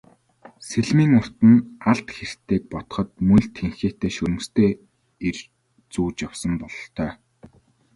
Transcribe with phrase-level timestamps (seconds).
[0.67, 4.71] Сэлмийн урт нь алд хэртэйг бодоход мөн л тэнхээтэй шөрмөстэй
[5.27, 5.37] эр
[5.93, 7.11] зүүж явсан бололтой.